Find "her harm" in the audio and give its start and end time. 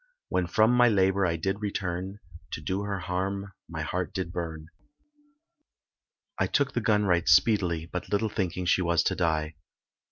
2.81-3.53